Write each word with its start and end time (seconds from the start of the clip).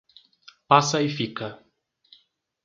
Passa-e-Fica 0.67 1.47